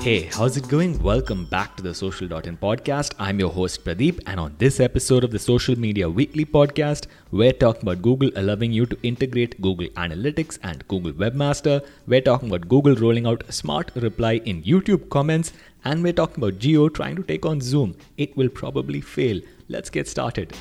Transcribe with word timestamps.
Hey, 0.00 0.28
how's 0.32 0.56
it 0.58 0.68
going? 0.68 1.02
Welcome 1.02 1.46
back 1.46 1.76
to 1.76 1.82
the 1.82 1.94
Social.in 1.94 2.58
podcast. 2.58 3.14
I'm 3.18 3.40
your 3.40 3.50
host 3.50 3.82
Pradeep, 3.84 4.20
and 4.26 4.38
on 4.38 4.54
this 4.58 4.78
episode 4.80 5.24
of 5.24 5.30
the 5.30 5.38
Social 5.38 5.78
Media 5.78 6.10
Weekly 6.10 6.44
podcast, 6.44 7.06
we're 7.30 7.52
talking 7.52 7.82
about 7.82 8.02
Google 8.02 8.30
allowing 8.36 8.72
you 8.72 8.84
to 8.84 8.98
integrate 9.02 9.62
Google 9.62 9.86
Analytics 9.90 10.58
and 10.62 10.86
Google 10.88 11.12
Webmaster. 11.12 11.86
We're 12.06 12.20
talking 12.20 12.50
about 12.50 12.68
Google 12.68 12.96
rolling 12.96 13.26
out 13.26 13.44
smart 13.50 13.90
reply 13.94 14.42
in 14.44 14.62
YouTube 14.64 15.08
comments, 15.08 15.52
and 15.84 16.02
we're 16.02 16.12
talking 16.12 16.44
about 16.44 16.58
Jio 16.60 16.92
trying 16.92 17.16
to 17.16 17.22
take 17.22 17.46
on 17.46 17.62
Zoom. 17.62 17.96
It 18.18 18.36
will 18.36 18.50
probably 18.50 19.00
fail. 19.00 19.40
Let's 19.68 19.88
get 19.88 20.08
started. 20.08 20.54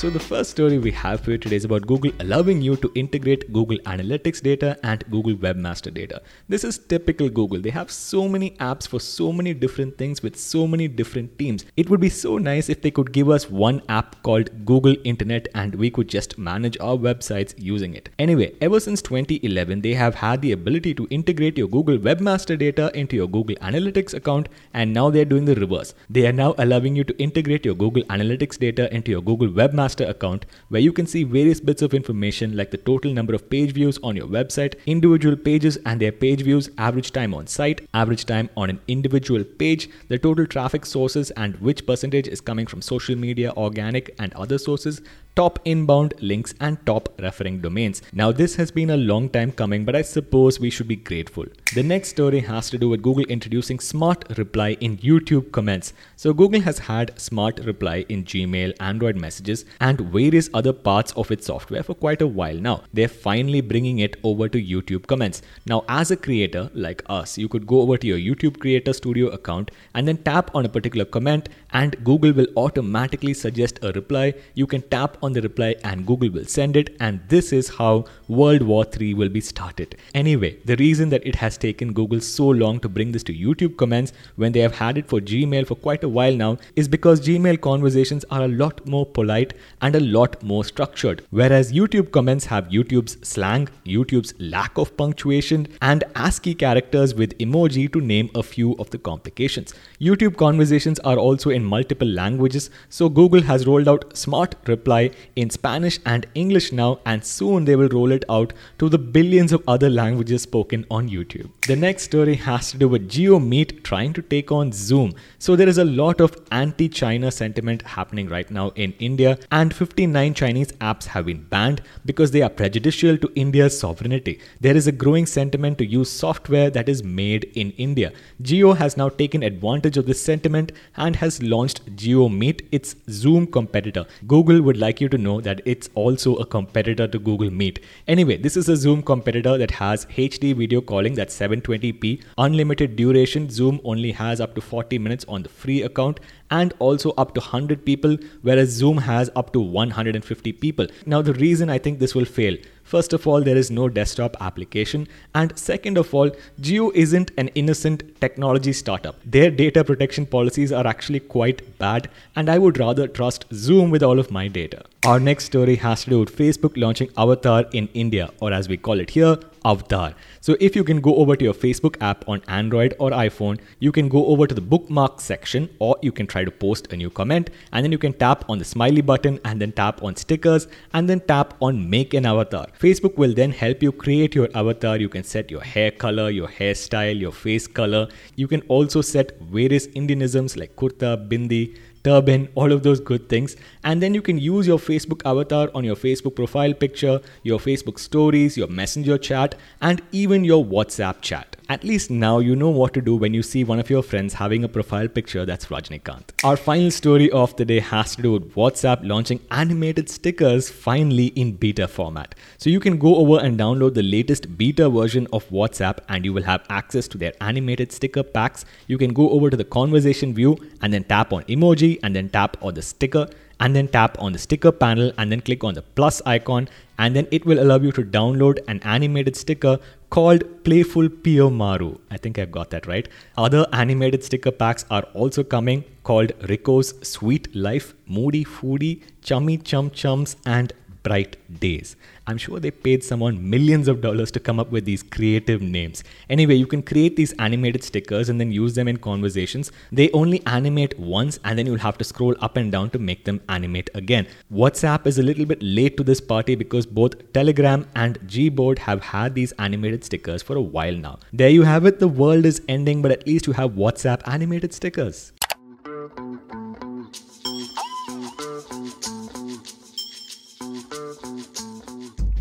So, 0.00 0.08
the 0.08 0.18
first 0.18 0.52
story 0.52 0.78
we 0.78 0.92
have 0.92 1.20
for 1.20 1.32
you 1.32 1.36
today 1.36 1.56
is 1.56 1.66
about 1.66 1.86
Google 1.86 2.10
allowing 2.20 2.62
you 2.62 2.74
to 2.76 2.90
integrate 2.94 3.52
Google 3.52 3.76
Analytics 3.80 4.40
data 4.40 4.78
and 4.82 5.04
Google 5.10 5.34
Webmaster 5.34 5.92
data. 5.92 6.22
This 6.48 6.64
is 6.64 6.78
typical 6.78 7.28
Google. 7.28 7.60
They 7.60 7.68
have 7.68 7.90
so 7.90 8.26
many 8.26 8.52
apps 8.52 8.88
for 8.88 8.98
so 8.98 9.30
many 9.30 9.52
different 9.52 9.98
things 9.98 10.22
with 10.22 10.36
so 10.36 10.66
many 10.66 10.88
different 10.88 11.38
teams. 11.38 11.66
It 11.76 11.90
would 11.90 12.00
be 12.00 12.08
so 12.08 12.38
nice 12.38 12.70
if 12.70 12.80
they 12.80 12.90
could 12.90 13.12
give 13.12 13.28
us 13.28 13.50
one 13.50 13.82
app 13.90 14.22
called 14.22 14.64
Google 14.64 14.96
Internet 15.04 15.48
and 15.54 15.74
we 15.74 15.90
could 15.90 16.08
just 16.08 16.38
manage 16.38 16.78
our 16.80 16.96
websites 16.96 17.52
using 17.58 17.92
it. 17.92 18.08
Anyway, 18.18 18.54
ever 18.62 18.80
since 18.80 19.02
2011, 19.02 19.82
they 19.82 19.92
have 19.92 20.14
had 20.14 20.40
the 20.40 20.52
ability 20.52 20.94
to 20.94 21.06
integrate 21.10 21.58
your 21.58 21.68
Google 21.68 21.98
Webmaster 21.98 22.58
data 22.58 22.90
into 22.94 23.16
your 23.16 23.28
Google 23.28 23.56
Analytics 23.56 24.14
account, 24.14 24.48
and 24.72 24.94
now 24.94 25.10
they're 25.10 25.26
doing 25.26 25.44
the 25.44 25.56
reverse. 25.56 25.94
They 26.08 26.26
are 26.26 26.32
now 26.32 26.54
allowing 26.56 26.96
you 26.96 27.04
to 27.04 27.18
integrate 27.18 27.66
your 27.66 27.74
Google 27.74 28.04
Analytics 28.04 28.58
data 28.58 28.90
into 28.94 29.10
your 29.10 29.20
Google 29.20 29.48
Webmaster 29.48 29.89
Account 29.98 30.46
where 30.68 30.80
you 30.80 30.92
can 30.92 31.06
see 31.06 31.24
various 31.24 31.58
bits 31.58 31.82
of 31.82 31.94
information 31.94 32.56
like 32.56 32.70
the 32.70 32.76
total 32.76 33.12
number 33.12 33.34
of 33.34 33.50
page 33.50 33.72
views 33.72 33.98
on 34.02 34.14
your 34.14 34.28
website, 34.28 34.74
individual 34.86 35.36
pages 35.36 35.78
and 35.84 36.00
their 36.00 36.12
page 36.12 36.42
views, 36.42 36.70
average 36.78 37.10
time 37.10 37.34
on 37.34 37.48
site, 37.48 37.88
average 37.92 38.24
time 38.24 38.48
on 38.56 38.70
an 38.70 38.80
individual 38.86 39.42
page, 39.42 39.88
the 40.08 40.18
total 40.18 40.46
traffic 40.46 40.86
sources 40.86 41.32
and 41.32 41.56
which 41.60 41.84
percentage 41.86 42.28
is 42.28 42.40
coming 42.40 42.66
from 42.66 42.80
social 42.80 43.16
media, 43.16 43.52
organic 43.56 44.14
and 44.20 44.32
other 44.34 44.58
sources, 44.58 45.02
top 45.36 45.58
inbound 45.64 46.14
links 46.20 46.54
and 46.60 46.84
top 46.86 47.08
referring 47.20 47.60
domains. 47.60 48.02
Now 48.12 48.32
this 48.32 48.56
has 48.56 48.70
been 48.70 48.90
a 48.90 48.96
long 48.96 49.28
time 49.28 49.52
coming 49.52 49.84
but 49.84 49.96
I 49.96 50.02
suppose 50.02 50.60
we 50.60 50.70
should 50.70 50.88
be 50.88 50.96
grateful. 50.96 51.46
The 51.72 51.84
next 51.84 52.08
story 52.08 52.40
has 52.40 52.68
to 52.70 52.78
do 52.78 52.88
with 52.88 53.00
Google 53.00 53.22
introducing 53.24 53.78
Smart 53.78 54.24
Reply 54.36 54.76
in 54.80 54.96
YouTube 54.98 55.52
comments. 55.52 55.92
So, 56.16 56.32
Google 56.32 56.62
has 56.62 56.80
had 56.80 57.12
Smart 57.20 57.60
Reply 57.60 58.04
in 58.08 58.24
Gmail, 58.24 58.74
Android 58.80 59.14
messages, 59.14 59.64
and 59.80 60.00
various 60.00 60.50
other 60.52 60.72
parts 60.72 61.12
of 61.12 61.30
its 61.30 61.46
software 61.46 61.84
for 61.84 61.94
quite 61.94 62.22
a 62.22 62.26
while 62.26 62.56
now. 62.56 62.82
They're 62.92 63.06
finally 63.06 63.60
bringing 63.60 64.00
it 64.00 64.16
over 64.24 64.48
to 64.48 64.60
YouTube 64.60 65.06
comments. 65.06 65.42
Now, 65.64 65.84
as 65.88 66.10
a 66.10 66.16
creator 66.16 66.70
like 66.74 67.04
us, 67.08 67.38
you 67.38 67.48
could 67.48 67.68
go 67.68 67.82
over 67.82 67.96
to 67.98 68.06
your 68.06 68.18
YouTube 68.18 68.58
Creator 68.58 68.92
Studio 68.94 69.28
account 69.28 69.70
and 69.94 70.08
then 70.08 70.16
tap 70.18 70.50
on 70.54 70.64
a 70.64 70.68
particular 70.68 71.04
comment, 71.04 71.50
and 71.72 72.02
Google 72.02 72.32
will 72.32 72.48
automatically 72.56 73.32
suggest 73.32 73.78
a 73.82 73.92
reply. 73.92 74.34
You 74.54 74.66
can 74.66 74.82
tap 74.82 75.18
on 75.22 75.32
the 75.32 75.42
reply, 75.42 75.76
and 75.84 76.06
Google 76.06 76.30
will 76.30 76.44
send 76.44 76.76
it, 76.76 76.96
and 77.00 77.20
this 77.28 77.52
is 77.52 77.68
how 77.68 78.04
World 78.28 78.62
War 78.62 78.84
III 79.00 79.14
will 79.14 79.28
be 79.28 79.40
started. 79.40 79.96
Anyway, 80.14 80.58
the 80.64 80.76
reason 80.76 81.08
that 81.10 81.26
it 81.26 81.36
has 81.36 81.58
taken 81.58 81.92
Google 81.92 82.20
so 82.20 82.48
long 82.48 82.80
to 82.80 82.88
bring 82.88 83.12
this 83.12 83.22
to 83.24 83.34
YouTube 83.34 83.76
comments 83.76 84.12
when 84.36 84.52
they 84.52 84.60
have 84.60 84.76
had 84.76 84.98
it 84.98 85.08
for 85.08 85.20
Gmail 85.20 85.66
for 85.66 85.74
quite 85.74 86.04
a 86.04 86.08
while 86.08 86.34
now 86.34 86.58
is 86.76 86.88
because 86.88 87.20
Gmail 87.20 87.60
conversations 87.60 88.24
are 88.30 88.42
a 88.44 88.48
lot 88.48 88.86
more 88.86 89.06
polite 89.06 89.54
and 89.80 89.94
a 89.94 90.00
lot 90.00 90.42
more 90.42 90.64
structured. 90.64 91.24
Whereas 91.30 91.72
YouTube 91.72 92.10
comments 92.10 92.46
have 92.46 92.68
YouTube's 92.68 93.16
slang, 93.26 93.68
YouTube's 93.84 94.34
lack 94.38 94.78
of 94.78 94.96
punctuation, 94.96 95.68
and 95.82 96.04
ASCII 96.14 96.54
characters 96.54 97.14
with 97.14 97.36
emoji 97.38 97.92
to 97.92 98.00
name 98.00 98.30
a 98.34 98.42
few 98.42 98.74
of 98.78 98.90
the 98.90 98.98
complications. 98.98 99.74
YouTube 100.00 100.36
conversations 100.36 100.98
are 101.00 101.16
also 101.16 101.50
in 101.50 101.64
multiple 101.64 102.08
languages, 102.08 102.70
so 102.88 103.08
Google 103.08 103.42
has 103.42 103.66
rolled 103.66 103.88
out 103.88 104.16
Smart 104.16 104.54
Reply 104.66 105.09
in 105.36 105.50
Spanish 105.50 105.98
and 106.04 106.26
English 106.34 106.72
now, 106.72 107.00
and 107.04 107.24
soon 107.24 107.64
they 107.64 107.76
will 107.76 107.88
roll 107.88 108.12
it 108.12 108.24
out 108.28 108.52
to 108.78 108.88
the 108.88 108.98
billions 108.98 109.52
of 109.52 109.62
other 109.66 109.90
languages 109.90 110.42
spoken 110.42 110.86
on 110.90 111.08
YouTube. 111.08 111.50
The 111.66 111.76
next 111.76 112.04
story 112.04 112.34
has 112.36 112.70
to 112.72 112.78
do 112.78 112.88
with 112.88 113.08
Jio 113.08 113.44
Meet 113.44 113.84
trying 113.84 114.12
to 114.14 114.22
take 114.22 114.50
on 114.50 114.72
Zoom. 114.72 115.14
So 115.38 115.56
there 115.56 115.68
is 115.68 115.78
a 115.78 115.84
lot 115.84 116.20
of 116.20 116.36
anti-China 116.50 117.30
sentiment 117.30 117.82
happening 117.82 118.28
right 118.28 118.50
now 118.50 118.70
in 118.70 118.92
India 118.98 119.38
and 119.50 119.74
59 119.74 120.34
Chinese 120.34 120.72
apps 120.72 121.06
have 121.06 121.26
been 121.26 121.44
banned 121.44 121.82
because 122.04 122.30
they 122.30 122.42
are 122.42 122.50
prejudicial 122.50 123.16
to 123.18 123.32
India's 123.34 123.78
sovereignty. 123.78 124.40
There 124.60 124.76
is 124.76 124.86
a 124.86 124.92
growing 124.92 125.26
sentiment 125.26 125.78
to 125.78 125.86
use 125.86 126.10
software 126.10 126.70
that 126.70 126.88
is 126.88 127.02
made 127.02 127.44
in 127.54 127.70
India. 127.72 128.12
Jio 128.42 128.76
has 128.76 128.96
now 128.96 129.08
taken 129.08 129.42
advantage 129.42 129.96
of 129.96 130.06
this 130.06 130.22
sentiment 130.22 130.72
and 130.96 131.16
has 131.16 131.42
launched 131.42 131.84
Jio 131.96 132.32
Meet, 132.32 132.68
its 132.72 132.96
Zoom 133.08 133.46
competitor. 133.46 134.06
Google 134.26 134.62
would 134.62 134.76
like 134.76 134.99
you 135.00 135.08
to 135.08 135.18
know 135.18 135.40
that 135.40 135.60
it's 135.64 135.88
also 135.94 136.36
a 136.36 136.46
competitor 136.46 137.06
to 137.08 137.18
Google 137.18 137.50
Meet. 137.50 137.80
Anyway, 138.06 138.36
this 138.36 138.56
is 138.56 138.68
a 138.68 138.76
Zoom 138.76 139.02
competitor 139.02 139.56
that 139.58 139.70
has 139.72 140.06
HD 140.06 140.54
video 140.54 140.80
calling 140.80 141.14
that's 141.14 141.38
720p, 141.38 142.22
unlimited 142.38 142.96
duration. 142.96 143.48
Zoom 143.50 143.80
only 143.84 144.12
has 144.12 144.40
up 144.40 144.54
to 144.54 144.60
40 144.60 144.98
minutes 144.98 145.24
on 145.28 145.42
the 145.42 145.48
free 145.48 145.82
account 145.82 146.20
and 146.50 146.74
also 146.78 147.12
up 147.12 147.34
to 147.34 147.40
100 147.40 147.84
people, 147.84 148.16
whereas 148.42 148.70
Zoom 148.70 148.98
has 148.98 149.30
up 149.36 149.52
to 149.52 149.60
150 149.60 150.52
people. 150.52 150.86
Now, 151.06 151.22
the 151.22 151.34
reason 151.34 151.70
I 151.70 151.78
think 151.78 151.98
this 151.98 152.14
will 152.14 152.24
fail 152.24 152.56
First 152.90 153.12
of 153.12 153.24
all, 153.24 153.40
there 153.40 153.56
is 153.56 153.70
no 153.70 153.88
desktop 153.88 154.36
application. 154.40 155.06
And 155.32 155.56
second 155.56 155.96
of 155.96 156.12
all, 156.12 156.30
Jio 156.60 156.90
isn't 156.92 157.30
an 157.36 157.46
innocent 157.54 158.20
technology 158.20 158.72
startup. 158.72 159.14
Their 159.24 159.48
data 159.48 159.84
protection 159.84 160.26
policies 160.26 160.72
are 160.72 160.84
actually 160.84 161.20
quite 161.20 161.78
bad, 161.78 162.10
and 162.34 162.50
I 162.50 162.58
would 162.58 162.78
rather 162.78 163.06
trust 163.06 163.44
Zoom 163.54 163.90
with 163.90 164.02
all 164.02 164.18
of 164.18 164.32
my 164.32 164.48
data. 164.48 164.82
Our 165.06 165.18
next 165.18 165.44
story 165.46 165.76
has 165.76 166.04
to 166.04 166.10
do 166.10 166.20
with 166.20 166.36
Facebook 166.36 166.76
launching 166.76 167.08
Avatar 167.16 167.64
in 167.72 167.88
India, 167.94 168.30
or 168.40 168.52
as 168.52 168.68
we 168.68 168.76
call 168.76 169.00
it 169.00 169.08
here, 169.08 169.38
Avatar. 169.64 170.14
So 170.40 170.56
if 170.60 170.74
you 170.74 170.84
can 170.84 171.00
go 171.00 171.16
over 171.16 171.36
to 171.36 171.44
your 171.44 171.54
Facebook 171.54 171.96
app 172.00 172.28
on 172.28 172.42
Android 172.48 172.94
or 172.98 173.10
iPhone, 173.10 173.60
you 173.78 173.92
can 173.92 174.08
go 174.08 174.26
over 174.26 174.46
to 174.46 174.54
the 174.54 174.60
bookmark 174.60 175.20
section 175.20 175.68
or 175.78 175.96
you 176.02 176.12
can 176.12 176.26
try 176.26 176.44
to 176.44 176.50
post 176.50 176.92
a 176.92 176.96
new 176.96 177.10
comment 177.10 177.50
and 177.72 177.84
then 177.84 177.92
you 177.92 177.98
can 177.98 178.12
tap 178.12 178.44
on 178.48 178.58
the 178.58 178.64
smiley 178.64 179.00
button 179.00 179.38
and 179.44 179.60
then 179.60 179.72
tap 179.72 180.02
on 180.02 180.16
stickers 180.16 180.66
and 180.94 181.08
then 181.08 181.20
tap 181.20 181.54
on 181.60 181.88
make 181.90 182.14
an 182.14 182.26
avatar. 182.26 182.66
Facebook 182.78 183.16
will 183.16 183.34
then 183.34 183.52
help 183.52 183.82
you 183.82 183.92
create 183.92 184.34
your 184.34 184.48
avatar. 184.54 184.96
You 184.96 185.08
can 185.08 185.24
set 185.24 185.50
your 185.50 185.62
hair 185.62 185.90
color, 185.90 186.30
your 186.30 186.48
hairstyle, 186.48 187.18
your 187.18 187.32
face 187.32 187.66
color. 187.66 188.08
You 188.36 188.48
can 188.48 188.62
also 188.68 189.00
set 189.02 189.38
various 189.40 189.86
Indianisms 189.88 190.56
like 190.56 190.76
kurta, 190.76 191.28
bindi, 191.28 191.76
turban, 192.02 192.48
all 192.54 192.72
of 192.72 192.82
those 192.82 193.00
good 193.00 193.28
things. 193.28 193.56
And 193.84 194.02
then 194.02 194.14
you 194.14 194.22
can 194.22 194.38
use 194.38 194.66
your 194.66 194.78
Facebook 194.78 195.22
avatar 195.24 195.70
on 195.74 195.84
your 195.84 195.96
Facebook 195.96 196.36
profile 196.36 196.72
picture, 196.72 197.20
your 197.42 197.58
Facebook 197.58 197.98
stories, 197.98 198.56
your 198.56 198.68
messenger 198.68 199.18
chat, 199.50 199.60
and 199.80 200.02
even 200.12 200.44
your 200.44 200.64
WhatsApp 200.64 201.20
chat. 201.20 201.56
At 201.68 201.84
least 201.84 202.10
now 202.10 202.40
you 202.40 202.56
know 202.56 202.70
what 202.70 202.92
to 202.94 203.00
do 203.00 203.14
when 203.14 203.32
you 203.32 203.42
see 203.42 203.62
one 203.62 203.78
of 203.78 203.88
your 203.88 204.02
friends 204.02 204.34
having 204.34 204.64
a 204.64 204.68
profile 204.68 205.06
picture 205.06 205.46
that's 205.46 205.66
Rajnikant. 205.66 206.24
Our 206.42 206.56
final 206.56 206.90
story 206.90 207.30
of 207.30 207.54
the 207.56 207.64
day 207.64 207.78
has 207.78 208.16
to 208.16 208.22
do 208.22 208.32
with 208.32 208.54
WhatsApp 208.54 209.00
launching 209.04 209.40
animated 209.50 210.08
stickers 210.08 210.68
finally 210.68 211.26
in 211.26 211.52
beta 211.52 211.86
format. 211.86 212.34
So 212.58 212.70
you 212.70 212.80
can 212.80 212.98
go 212.98 213.16
over 213.16 213.38
and 213.38 213.58
download 213.58 213.94
the 213.94 214.02
latest 214.02 214.58
beta 214.58 214.90
version 214.90 215.28
of 215.32 215.48
WhatsApp 215.50 215.98
and 216.08 216.24
you 216.24 216.32
will 216.32 216.42
have 216.42 216.64
access 216.70 217.06
to 217.08 217.18
their 217.18 217.32
animated 217.40 217.92
sticker 217.92 218.24
packs. 218.24 218.64
You 218.88 218.98
can 218.98 219.12
go 219.12 219.30
over 219.30 219.48
to 219.48 219.56
the 219.56 219.64
conversation 219.64 220.34
view 220.34 220.58
and 220.82 220.92
then 220.92 221.04
tap 221.04 221.32
on 221.32 221.44
emoji 221.44 222.00
and 222.02 222.16
then 222.16 222.30
tap 222.30 222.56
on 222.62 222.74
the 222.74 222.82
sticker 222.82 223.28
and 223.60 223.76
then 223.76 223.88
tap 223.88 224.16
on 224.18 224.32
the 224.32 224.38
sticker 224.38 224.72
panel 224.72 225.12
and 225.18 225.30
then 225.30 225.40
click 225.40 225.62
on 225.62 225.74
the 225.74 225.82
plus 225.82 226.20
icon 226.26 226.68
and 226.98 227.16
then 227.16 227.26
it 227.30 227.46
will 227.46 227.60
allow 227.62 227.78
you 227.78 227.92
to 227.92 228.02
download 228.02 228.58
an 228.68 228.80
animated 228.82 229.36
sticker 229.36 229.78
called 230.10 230.42
Playful 230.64 231.08
Piyomaru. 231.08 231.98
I 232.10 232.16
think 232.16 232.38
I've 232.38 232.50
got 232.50 232.70
that 232.70 232.86
right. 232.86 233.08
Other 233.36 233.64
animated 233.72 234.24
sticker 234.24 234.50
packs 234.50 234.84
are 234.90 235.04
also 235.14 235.44
coming 235.44 235.84
called 236.02 236.32
Rico's 236.48 236.94
Sweet 237.06 237.54
Life, 237.54 237.94
Moody 238.06 238.44
Foodie, 238.44 239.02
Chummy 239.22 239.56
Chum 239.58 239.90
Chums, 239.90 240.36
and 240.44 240.72
bright 241.02 241.36
days. 241.60 241.96
I'm 242.26 242.38
sure 242.38 242.60
they 242.60 242.70
paid 242.70 243.02
someone 243.02 243.50
millions 243.50 243.88
of 243.88 244.00
dollars 244.00 244.30
to 244.32 244.40
come 244.40 244.60
up 244.60 244.70
with 244.70 244.84
these 244.84 245.02
creative 245.02 245.60
names. 245.60 246.04
Anyway, 246.28 246.54
you 246.54 246.66
can 246.66 246.82
create 246.82 247.16
these 247.16 247.32
animated 247.38 247.82
stickers 247.82 248.28
and 248.28 248.40
then 248.40 248.52
use 248.52 248.74
them 248.74 248.86
in 248.86 248.98
conversations. 248.98 249.72
They 249.90 250.10
only 250.12 250.42
animate 250.46 250.98
once 250.98 251.38
and 251.44 251.58
then 251.58 251.66
you'll 251.66 251.78
have 251.78 251.98
to 251.98 252.04
scroll 252.04 252.36
up 252.40 252.56
and 252.56 252.70
down 252.70 252.90
to 252.90 252.98
make 252.98 253.24
them 253.24 253.40
animate 253.48 253.90
again. 253.94 254.28
WhatsApp 254.52 255.06
is 255.06 255.18
a 255.18 255.22
little 255.22 255.44
bit 255.44 255.62
late 255.62 255.96
to 255.96 256.04
this 256.04 256.20
party 256.20 256.54
because 256.54 256.86
both 256.86 257.32
Telegram 257.32 257.86
and 257.96 258.20
Gboard 258.20 258.78
have 258.78 259.02
had 259.02 259.34
these 259.34 259.52
animated 259.58 260.04
stickers 260.04 260.42
for 260.42 260.56
a 260.56 260.62
while 260.62 260.94
now. 260.94 261.18
There 261.32 261.50
you 261.50 261.62
have 261.62 261.86
it, 261.86 261.98
the 261.98 262.08
world 262.08 262.46
is 262.46 262.62
ending, 262.68 263.02
but 263.02 263.10
at 263.10 263.26
least 263.26 263.46
you 263.46 263.54
have 263.54 263.72
WhatsApp 263.72 264.22
animated 264.26 264.72
stickers. 264.72 265.32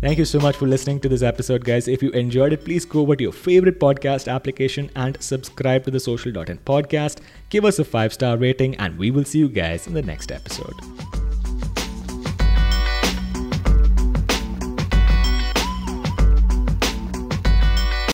Thank 0.00 0.18
you 0.18 0.24
so 0.24 0.38
much 0.38 0.56
for 0.56 0.68
listening 0.68 1.00
to 1.00 1.08
this 1.08 1.22
episode, 1.22 1.64
guys. 1.64 1.88
If 1.88 2.04
you 2.04 2.10
enjoyed 2.10 2.52
it, 2.52 2.64
please 2.64 2.84
go 2.84 3.00
over 3.00 3.16
to 3.16 3.22
your 3.24 3.32
favorite 3.32 3.80
podcast 3.80 4.32
application 4.32 4.90
and 4.94 5.20
subscribe 5.20 5.84
to 5.84 5.90
the 5.90 5.98
Social.in 5.98 6.58
podcast. 6.58 7.18
Give 7.48 7.64
us 7.64 7.80
a 7.80 7.84
five 7.84 8.12
star 8.12 8.36
rating, 8.36 8.76
and 8.76 8.96
we 8.96 9.10
will 9.10 9.24
see 9.24 9.40
you 9.40 9.48
guys 9.48 9.88
in 9.88 9.94
the 9.94 10.02
next 10.02 10.30
episode. 10.30 10.74